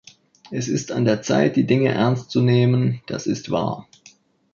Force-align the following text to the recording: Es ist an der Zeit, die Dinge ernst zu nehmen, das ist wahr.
Es 0.49 0.67
ist 0.67 0.91
an 0.91 1.05
der 1.05 1.21
Zeit, 1.21 1.55
die 1.55 1.67
Dinge 1.67 1.89
ernst 1.89 2.31
zu 2.31 2.41
nehmen, 2.41 3.03
das 3.05 3.27
ist 3.27 3.51
wahr. 3.51 3.87